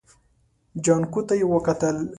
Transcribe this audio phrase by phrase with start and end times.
[0.83, 1.97] جانکو ته يې وکتل.